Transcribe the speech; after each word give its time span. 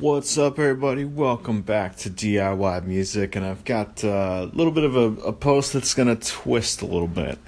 What's 0.00 0.36
up, 0.38 0.58
everybody? 0.58 1.04
Welcome 1.04 1.62
back 1.62 1.94
to 1.98 2.10
DIY 2.10 2.84
Music, 2.84 3.36
and 3.36 3.46
I've 3.46 3.64
got 3.64 4.02
uh, 4.02 4.48
a 4.50 4.56
little 4.56 4.72
bit 4.72 4.82
of 4.82 4.96
a, 4.96 5.28
a 5.28 5.32
post 5.32 5.72
that's 5.72 5.94
gonna 5.94 6.16
twist 6.16 6.82
a 6.82 6.84
little 6.84 7.06
bit, 7.06 7.38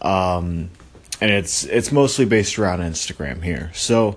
um, 0.00 0.70
and 1.20 1.30
it's 1.30 1.64
it's 1.64 1.92
mostly 1.92 2.24
based 2.24 2.58
around 2.58 2.80
Instagram 2.80 3.42
here. 3.42 3.70
So, 3.74 4.16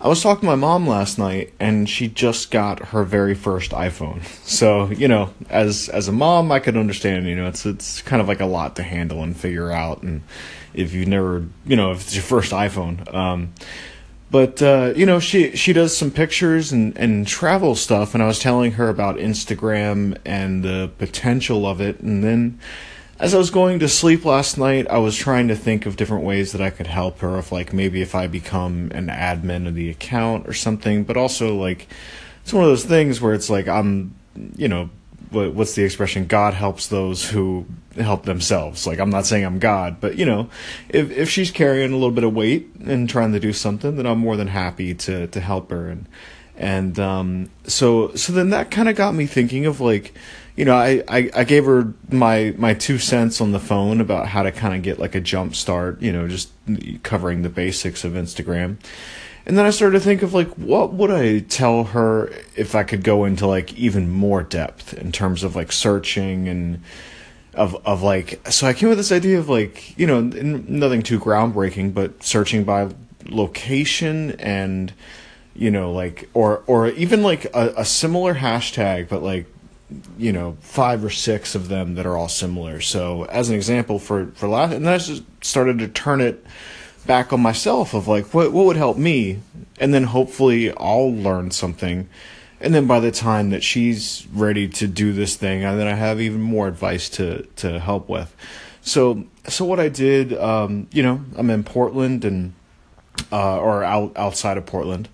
I 0.00 0.08
was 0.08 0.22
talking 0.22 0.40
to 0.40 0.46
my 0.46 0.54
mom 0.54 0.86
last 0.86 1.18
night, 1.18 1.52
and 1.60 1.86
she 1.86 2.08
just 2.08 2.50
got 2.50 2.78
her 2.88 3.04
very 3.04 3.34
first 3.34 3.72
iPhone. 3.72 4.22
So, 4.48 4.86
you 4.86 5.06
know, 5.06 5.34
as 5.50 5.90
as 5.90 6.08
a 6.08 6.12
mom, 6.12 6.50
I 6.50 6.60
could 6.60 6.78
understand. 6.78 7.26
You 7.26 7.36
know, 7.36 7.46
it's 7.46 7.66
it's 7.66 8.00
kind 8.00 8.22
of 8.22 8.28
like 8.28 8.40
a 8.40 8.46
lot 8.46 8.76
to 8.76 8.82
handle 8.82 9.22
and 9.22 9.36
figure 9.36 9.70
out, 9.70 10.02
and 10.02 10.22
if 10.72 10.94
you've 10.94 11.08
never, 11.08 11.44
you 11.66 11.76
know, 11.76 11.92
if 11.92 12.00
it's 12.00 12.14
your 12.14 12.24
first 12.24 12.52
iPhone. 12.52 13.14
Um, 13.14 13.52
but 14.30 14.60
uh, 14.62 14.92
you 14.96 15.06
know 15.06 15.20
she 15.20 15.56
she 15.56 15.72
does 15.72 15.96
some 15.96 16.10
pictures 16.10 16.72
and, 16.72 16.96
and 16.96 17.26
travel 17.26 17.74
stuff 17.74 18.14
and 18.14 18.22
i 18.22 18.26
was 18.26 18.38
telling 18.38 18.72
her 18.72 18.88
about 18.88 19.16
instagram 19.16 20.16
and 20.24 20.62
the 20.62 20.90
potential 20.98 21.66
of 21.66 21.80
it. 21.80 22.00
And 22.00 22.22
then 22.22 22.58
as 23.18 23.34
i 23.34 23.38
was 23.38 23.50
going 23.50 23.78
to 23.78 23.88
sleep 23.88 24.24
last 24.24 24.58
night 24.58 24.86
i 24.88 24.98
was 24.98 25.16
trying 25.16 25.48
to 25.48 25.56
think 25.56 25.86
of 25.86 25.96
different 25.96 26.24
ways 26.24 26.52
that 26.52 26.60
i 26.60 26.70
could 26.70 26.86
help 26.86 27.20
her 27.20 27.38
if 27.38 27.50
like 27.50 27.72
maybe 27.72 28.02
if 28.02 28.14
i 28.14 28.26
become 28.26 28.90
an 28.94 29.08
admin 29.08 29.66
of 29.66 29.74
the 29.74 29.90
account 29.90 30.48
or 30.48 30.52
something. 30.52 31.04
But 31.04 31.16
also 31.16 31.56
like 31.56 31.88
it's 32.42 32.52
one 32.52 32.64
of 32.64 32.70
those 32.70 32.84
things 32.84 33.20
where 33.20 33.34
it's 33.34 33.50
like 33.50 33.68
i'm 33.68 34.14
you 34.56 34.68
know 34.68 34.90
what's 35.30 35.74
the 35.74 35.84
expression? 35.84 36.26
God 36.26 36.54
helps 36.54 36.88
those 36.88 37.28
who 37.28 37.66
help 37.96 38.24
themselves. 38.24 38.86
Like 38.86 38.98
I'm 38.98 39.10
not 39.10 39.26
saying 39.26 39.44
I'm 39.44 39.58
God, 39.58 40.00
but 40.00 40.16
you 40.16 40.24
know, 40.24 40.48
if 40.88 41.10
if 41.10 41.30
she's 41.30 41.50
carrying 41.50 41.92
a 41.92 41.96
little 41.96 42.10
bit 42.10 42.24
of 42.24 42.34
weight 42.34 42.68
and 42.84 43.08
trying 43.08 43.32
to 43.32 43.40
do 43.40 43.52
something, 43.52 43.96
then 43.96 44.06
I'm 44.06 44.18
more 44.18 44.36
than 44.36 44.48
happy 44.48 44.94
to 44.94 45.26
to 45.26 45.40
help 45.40 45.70
her. 45.70 45.88
And 45.88 46.06
and 46.56 46.98
um, 46.98 47.50
so 47.64 48.14
so 48.14 48.32
then 48.32 48.50
that 48.50 48.70
kind 48.70 48.88
of 48.88 48.96
got 48.96 49.14
me 49.14 49.26
thinking 49.26 49.66
of 49.66 49.80
like, 49.80 50.14
you 50.56 50.64
know, 50.64 50.74
I, 50.74 51.02
I 51.08 51.30
I 51.34 51.44
gave 51.44 51.64
her 51.64 51.92
my 52.10 52.54
my 52.56 52.74
two 52.74 52.98
cents 52.98 53.40
on 53.40 53.52
the 53.52 53.60
phone 53.60 54.00
about 54.00 54.28
how 54.28 54.42
to 54.42 54.52
kind 54.52 54.74
of 54.74 54.82
get 54.82 54.98
like 54.98 55.14
a 55.14 55.20
jump 55.20 55.54
start. 55.54 56.00
You 56.02 56.12
know, 56.12 56.28
just 56.28 56.50
covering 57.02 57.42
the 57.42 57.48
basics 57.50 58.04
of 58.04 58.12
Instagram. 58.12 58.78
And 59.48 59.56
then 59.56 59.64
I 59.64 59.70
started 59.70 59.98
to 59.98 60.04
think 60.04 60.20
of 60.20 60.34
like, 60.34 60.48
what 60.56 60.92
would 60.92 61.10
I 61.10 61.38
tell 61.38 61.84
her 61.84 62.30
if 62.54 62.74
I 62.74 62.84
could 62.84 63.02
go 63.02 63.24
into 63.24 63.46
like 63.46 63.72
even 63.78 64.10
more 64.10 64.42
depth 64.42 64.92
in 64.92 65.10
terms 65.10 65.42
of 65.42 65.56
like 65.56 65.72
searching 65.72 66.48
and 66.48 66.82
of 67.54 67.74
of 67.86 68.02
like. 68.02 68.46
So 68.50 68.66
I 68.66 68.74
came 68.74 68.90
with 68.90 68.98
this 68.98 69.10
idea 69.10 69.38
of 69.38 69.48
like, 69.48 69.98
you 69.98 70.06
know, 70.06 70.20
nothing 70.20 71.02
too 71.02 71.18
groundbreaking, 71.18 71.94
but 71.94 72.22
searching 72.22 72.64
by 72.64 72.90
location 73.24 74.32
and 74.38 74.92
you 75.54 75.70
know 75.70 75.92
like 75.92 76.28
or 76.34 76.62
or 76.66 76.88
even 76.88 77.22
like 77.22 77.46
a, 77.46 77.72
a 77.78 77.84
similar 77.86 78.34
hashtag, 78.34 79.08
but 79.08 79.22
like 79.22 79.46
you 80.18 80.30
know 80.30 80.58
five 80.60 81.02
or 81.02 81.10
six 81.10 81.54
of 81.54 81.68
them 81.68 81.94
that 81.94 82.04
are 82.04 82.18
all 82.18 82.28
similar. 82.28 82.82
So 82.82 83.24
as 83.24 83.48
an 83.48 83.54
example 83.54 83.98
for 83.98 84.26
for 84.34 84.46
last, 84.46 84.74
and 84.74 84.84
then 84.86 84.92
I 84.92 84.98
just 84.98 85.22
started 85.42 85.78
to 85.78 85.88
turn 85.88 86.20
it 86.20 86.44
back 87.06 87.32
on 87.32 87.40
myself 87.40 87.94
of 87.94 88.08
like 88.08 88.32
what 88.34 88.52
what 88.52 88.66
would 88.66 88.76
help 88.76 88.96
me? 88.96 89.40
And 89.80 89.94
then 89.94 90.04
hopefully 90.04 90.72
I'll 90.76 91.14
learn 91.14 91.50
something. 91.50 92.08
And 92.60 92.74
then 92.74 92.86
by 92.86 92.98
the 93.00 93.12
time 93.12 93.50
that 93.50 93.62
she's 93.62 94.26
ready 94.32 94.68
to 94.68 94.88
do 94.88 95.12
this 95.12 95.36
thing 95.36 95.64
and 95.64 95.78
then 95.78 95.86
I 95.86 95.94
have 95.94 96.20
even 96.20 96.40
more 96.40 96.68
advice 96.68 97.08
to 97.10 97.42
to 97.56 97.78
help 97.78 98.08
with. 98.08 98.34
So 98.82 99.24
so 99.48 99.64
what 99.64 99.80
I 99.80 99.88
did 99.88 100.32
um, 100.34 100.88
you 100.92 101.02
know 101.02 101.24
I'm 101.36 101.50
in 101.50 101.64
Portland 101.64 102.24
and 102.24 102.54
uh, 103.32 103.58
or 103.58 103.84
out 103.84 104.12
outside 104.16 104.56
of 104.56 104.66
Portland 104.66 105.08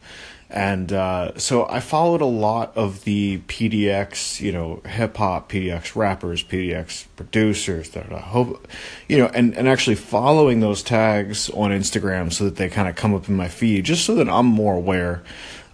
and 0.55 0.93
uh, 0.93 1.37
so 1.37 1.67
I 1.69 1.81
followed 1.81 2.21
a 2.21 2.27
lot 2.27 2.77
of 2.77 3.03
the 3.03 3.39
PDX, 3.49 4.41
you 4.41 4.53
know, 4.53 4.83
hip 4.87 5.17
hop 5.17 5.51
PDX 5.51 5.97
rappers, 5.97 6.45
PDX 6.45 7.07
producers 7.17 7.91
that 7.91 8.07
hope, 8.07 8.69
you 9.09 9.19
know, 9.19 9.27
and, 9.35 9.53
and 9.57 9.69
actually 9.69 9.97
following 9.97 10.61
those 10.61 10.85
tags 10.85 11.51
on 11.51 11.73
Instagram 11.73 12.33
so 12.33 12.45
that 12.45 12.55
they 12.55 12.69
kind 12.69 12.89
of 12.89 12.95
come 12.95 13.17
up 13.17 13.29
in 13.29 13.35
my 13.35 13.49
feed, 13.49 13.85
just 13.85 14.05
so 14.05 14.15
that 14.15 14.29
I'm 14.29 14.47
more 14.47 14.77
aware 14.77 15.25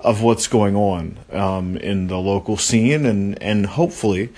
of 0.00 0.22
what's 0.22 0.46
going 0.46 0.76
on 0.76 1.18
um, 1.30 1.76
in 1.76 2.06
the 2.06 2.16
local 2.16 2.56
scene, 2.56 3.04
and 3.04 3.40
and 3.42 3.66
hopefully 3.66 4.30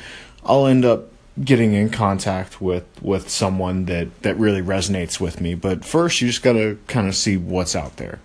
I'll 0.45 0.67
end 0.67 0.85
up 0.85 1.05
getting 1.45 1.73
in 1.73 1.89
contact 1.89 2.61
with 2.61 2.85
with 3.01 3.31
someone 3.31 3.85
that 3.85 4.23
that 4.23 4.37
really 4.39 4.61
resonates 4.61 5.21
with 5.21 5.41
me. 5.41 5.55
But 5.55 5.85
first, 5.85 6.21
you 6.21 6.27
just 6.27 6.43
got 6.43 6.55
to 6.55 6.81
kind 6.89 7.07
of 7.07 7.15
see 7.15 7.37
what's 7.37 7.77
out 7.77 7.99
there, 7.99 8.19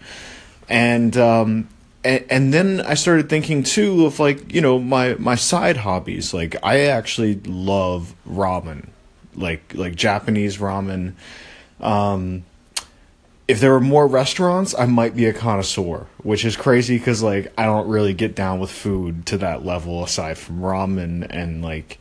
and 0.68 1.16
um, 1.16 1.68
and, 2.07 2.25
and 2.29 2.53
then 2.53 2.81
I 2.81 2.94
started 2.94 3.28
thinking 3.28 3.63
too 3.63 4.06
of 4.06 4.19
like 4.19 4.53
you 4.53 4.62
know 4.62 4.79
my 4.79 5.16
my 5.16 5.35
side 5.35 5.75
hobbies. 5.75 6.34
Like 6.34 6.56
I 6.63 6.85
actually 6.85 7.35
love 7.45 8.16
ramen, 8.28 8.88
like 9.35 9.73
like 9.75 9.95
Japanese 9.95 10.57
ramen. 10.57 11.13
Um, 11.81 12.46
if 13.47 13.59
there 13.59 13.72
were 13.72 13.81
more 13.81 14.07
restaurants, 14.07 14.73
I 14.78 14.85
might 14.85 15.16
be 15.16 15.25
a 15.25 15.34
connoisseur, 15.34 16.07
which 16.23 16.46
is 16.46 16.56
crazy 16.56 16.97
because 16.97 17.22
like 17.22 17.51
I 17.57 17.66
don't 17.66 17.90
really 17.90 18.13
get 18.13 18.35
down 18.35 18.59
with 18.59 18.72
food 18.72 19.25
to 19.28 19.38
that 19.40 19.66
level 19.66 20.01
aside 20.03 20.38
from 20.38 20.62
ramen 20.62 21.28
and 21.29 21.62
like 21.62 22.00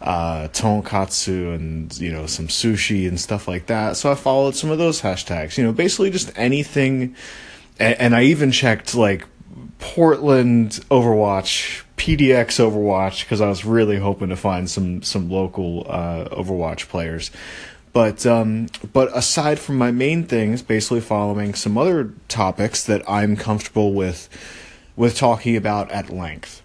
uh, 0.00 0.48
tonkatsu 0.48 1.54
and 1.54 1.96
you 1.98 2.10
know 2.10 2.24
some 2.24 2.48
sushi 2.48 3.06
and 3.06 3.20
stuff 3.20 3.46
like 3.46 3.66
that. 3.66 3.98
So 3.98 4.10
I 4.10 4.14
followed 4.14 4.56
some 4.56 4.70
of 4.70 4.78
those 4.78 5.02
hashtags. 5.02 5.58
You 5.58 5.64
know, 5.64 5.72
basically 5.72 6.08
just 6.08 6.32
anything. 6.34 7.14
And, 7.78 8.00
and 8.00 8.16
I 8.16 8.22
even 8.24 8.52
checked 8.52 8.94
like 8.94 9.26
Portland 9.84 10.70
Overwatch, 10.90 11.82
PDX 11.98 12.58
Overwatch, 12.58 13.20
because 13.20 13.42
I 13.42 13.48
was 13.50 13.66
really 13.66 13.98
hoping 13.98 14.30
to 14.30 14.36
find 14.36 14.68
some 14.68 15.02
some 15.02 15.30
local 15.30 15.86
uh, 15.86 16.24
Overwatch 16.30 16.88
players. 16.88 17.30
But 17.92 18.24
um, 18.24 18.68
but 18.94 19.14
aside 19.14 19.58
from 19.58 19.76
my 19.76 19.90
main 19.90 20.24
things, 20.24 20.62
basically 20.62 21.02
following 21.02 21.52
some 21.52 21.76
other 21.76 22.14
topics 22.28 22.82
that 22.84 23.08
I'm 23.08 23.36
comfortable 23.36 23.92
with 23.92 24.30
with 24.96 25.18
talking 25.18 25.54
about 25.54 25.90
at 25.90 26.08
length. 26.08 26.62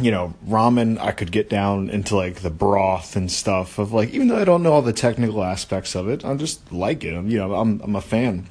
You 0.00 0.12
know, 0.12 0.34
ramen 0.46 0.96
I 0.98 1.10
could 1.10 1.32
get 1.32 1.50
down 1.50 1.90
into 1.90 2.14
like 2.14 2.36
the 2.36 2.50
broth 2.50 3.16
and 3.16 3.32
stuff 3.32 3.80
of 3.80 3.92
like 3.92 4.10
even 4.10 4.28
though 4.28 4.38
I 4.38 4.44
don't 4.44 4.62
know 4.62 4.74
all 4.74 4.82
the 4.82 4.92
technical 4.92 5.42
aspects 5.42 5.96
of 5.96 6.08
it, 6.08 6.24
I 6.24 6.36
just 6.36 6.70
like 6.70 7.02
it. 7.02 7.14
I'm, 7.14 7.28
you 7.28 7.38
know, 7.38 7.56
I'm 7.56 7.80
I'm 7.80 7.96
a 7.96 8.00
fan. 8.00 8.46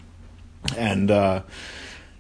And 0.76 1.10
uh 1.10 1.44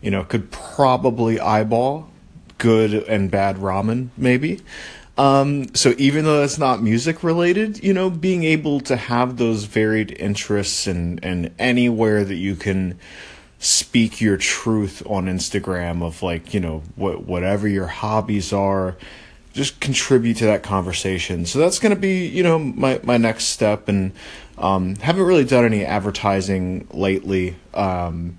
you 0.02 0.12
know, 0.12 0.24
could 0.24 0.52
probably 0.52 1.40
eyeball 1.40 2.09
good 2.58 2.94
and 2.94 3.30
bad 3.30 3.58
ramen, 3.58 4.09
maybe. 4.18 4.62
Um, 5.18 5.74
so 5.74 5.96
even 5.97 6.25
though 6.25 6.44
it's 6.44 6.59
not 6.59 6.81
music 6.81 7.24
related, 7.24 7.84
you 7.84 7.94
know, 7.94 8.09
being 8.09 8.44
able 8.44 8.80
to 8.81 8.96
have 8.96 9.38
those 9.38 9.63
varied 9.63 10.16
interests 10.19 10.85
and, 10.85 11.24
and 11.24 11.52
anywhere 11.58 12.24
that 12.24 12.35
you 12.35 12.56
can 12.56 13.00
speak 13.59 14.22
your 14.22 14.38
truth 14.38 15.02
on 15.08 15.25
Instagram 15.25 16.03
of 16.03 16.22
like, 16.22 16.53
you 16.53 16.59
know, 16.59 16.84
what, 16.96 17.24
whatever 17.24 17.68
your 17.68 17.88
hobbies 17.88 18.53
are, 18.53 18.96
just 19.53 19.79
contribute 19.79 20.38
to 20.38 20.46
that 20.46 20.62
conversation. 20.62 21.47
So 21.47 21.58
that's 21.58 21.79
going 21.79 21.96
to 21.96 22.00
be, 22.00 22.28
you 22.28 22.44
know, 22.44 22.59
my, 22.59 23.00
my 23.02 23.18
next 23.18 23.46
step 23.46 23.88
and, 23.88 24.12
um, 24.59 24.96
haven't 24.97 25.24
really 25.24 25.46
done 25.46 25.66
any 25.66 25.84
advertising 25.84 26.88
lately. 26.91 27.56
Um, 27.74 28.38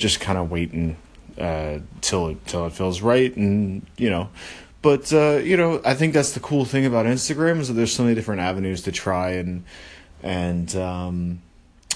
just 0.00 0.18
kind 0.18 0.38
of 0.38 0.50
waiting 0.50 0.96
uh, 1.38 1.78
till 2.00 2.34
till 2.46 2.66
it 2.66 2.72
feels 2.72 3.00
right, 3.02 3.34
and 3.36 3.86
you 3.96 4.10
know. 4.10 4.30
But 4.82 5.12
uh, 5.12 5.36
you 5.36 5.56
know, 5.56 5.80
I 5.84 5.94
think 5.94 6.14
that's 6.14 6.32
the 6.32 6.40
cool 6.40 6.64
thing 6.64 6.86
about 6.86 7.06
Instagram 7.06 7.60
is 7.60 7.68
that 7.68 7.74
there's 7.74 7.92
so 7.92 8.02
many 8.02 8.14
different 8.14 8.40
avenues 8.40 8.82
to 8.82 8.92
try, 8.92 9.32
and 9.32 9.64
and 10.22 10.74
um, 10.74 11.42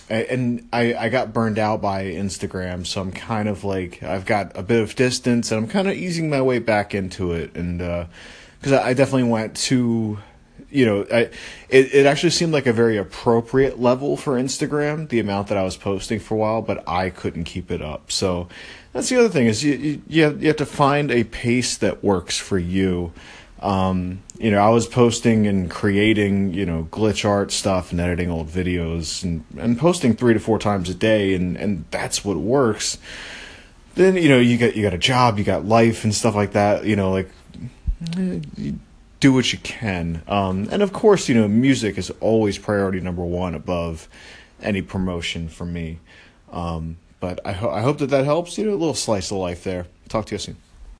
and 0.08 0.68
I 0.72 0.94
I 0.94 1.08
got 1.08 1.32
burned 1.32 1.58
out 1.58 1.80
by 1.80 2.04
Instagram, 2.04 2.86
so 2.86 3.00
I'm 3.00 3.10
kind 3.10 3.48
of 3.48 3.64
like 3.64 4.02
I've 4.02 4.26
got 4.26 4.56
a 4.56 4.62
bit 4.62 4.82
of 4.82 4.94
distance, 4.94 5.50
and 5.50 5.64
I'm 5.64 5.68
kind 5.68 5.88
of 5.88 5.94
easing 5.94 6.28
my 6.28 6.42
way 6.42 6.58
back 6.58 6.94
into 6.94 7.32
it, 7.32 7.56
and 7.56 7.78
because 7.78 8.72
uh, 8.72 8.76
I, 8.76 8.90
I 8.90 8.94
definitely 8.94 9.30
went 9.30 9.56
too 9.56 10.18
you 10.74 10.84
know, 10.84 11.06
I, 11.10 11.30
it 11.68 11.94
it 11.94 12.06
actually 12.06 12.30
seemed 12.30 12.52
like 12.52 12.66
a 12.66 12.72
very 12.72 12.96
appropriate 12.96 13.80
level 13.80 14.16
for 14.16 14.34
Instagram, 14.34 15.08
the 15.08 15.20
amount 15.20 15.46
that 15.48 15.56
I 15.56 15.62
was 15.62 15.76
posting 15.76 16.18
for 16.18 16.34
a 16.34 16.38
while, 16.38 16.62
but 16.62 16.86
I 16.88 17.10
couldn't 17.10 17.44
keep 17.44 17.70
it 17.70 17.80
up. 17.80 18.10
So 18.10 18.48
that's 18.92 19.08
the 19.08 19.16
other 19.16 19.28
thing 19.28 19.46
is 19.46 19.62
you 19.62 20.02
you, 20.08 20.24
have, 20.24 20.42
you 20.42 20.48
have 20.48 20.56
to 20.56 20.66
find 20.66 21.12
a 21.12 21.22
pace 21.24 21.76
that 21.76 22.02
works 22.02 22.36
for 22.36 22.58
you. 22.58 23.12
Um, 23.60 24.22
you 24.36 24.50
know, 24.50 24.58
I 24.58 24.68
was 24.70 24.86
posting 24.86 25.46
and 25.46 25.70
creating, 25.70 26.52
you 26.52 26.66
know, 26.66 26.88
glitch 26.90 27.24
art 27.24 27.52
stuff 27.52 27.92
and 27.92 28.00
editing 28.00 28.30
old 28.30 28.48
videos 28.48 29.22
and, 29.22 29.44
and 29.56 29.78
posting 29.78 30.14
three 30.16 30.34
to 30.34 30.40
four 30.40 30.58
times 30.58 30.90
a 30.90 30.94
day 30.94 31.34
and, 31.34 31.56
and 31.56 31.84
that's 31.92 32.24
what 32.24 32.36
works. 32.36 32.98
Then, 33.94 34.16
you 34.16 34.28
know, 34.28 34.40
you 34.40 34.58
got 34.58 34.74
you 34.74 34.82
got 34.82 34.92
a 34.92 34.98
job, 34.98 35.38
you 35.38 35.44
got 35.44 35.64
life 35.64 36.02
and 36.02 36.12
stuff 36.12 36.34
like 36.34 36.52
that, 36.52 36.84
you 36.84 36.96
know, 36.96 37.12
like 37.12 37.30
you, 38.16 38.78
do 39.24 39.32
what 39.32 39.50
you 39.54 39.58
can. 39.60 40.20
Um, 40.28 40.68
and 40.70 40.82
of 40.82 40.92
course, 40.92 41.30
you 41.30 41.34
know, 41.34 41.48
music 41.48 41.96
is 41.96 42.10
always 42.20 42.58
priority 42.58 43.00
number 43.00 43.24
one 43.24 43.54
above 43.54 44.06
any 44.60 44.82
promotion 44.82 45.48
for 45.48 45.64
me. 45.64 45.98
Um, 46.52 46.98
but 47.20 47.40
I, 47.42 47.52
ho- 47.52 47.70
I 47.70 47.80
hope 47.80 47.96
that 47.98 48.10
that 48.10 48.26
helps. 48.26 48.58
You 48.58 48.66
know, 48.66 48.72
a 48.72 48.76
little 48.76 48.92
slice 48.92 49.30
of 49.30 49.38
life 49.38 49.64
there. 49.64 49.86
Talk 50.10 50.26
to 50.26 50.34
you 50.34 50.38
soon. 50.38 50.58